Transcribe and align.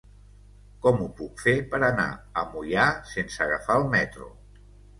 Com 0.85 0.97
ho 1.03 1.09
puc 1.19 1.43
fer 1.49 1.53
per 1.75 1.81
anar 1.89 2.07
a 2.43 2.47
Moià 2.55 2.89
sense 3.13 3.47
agafar 3.49 3.79
el 3.85 3.89
metro? 3.95 4.35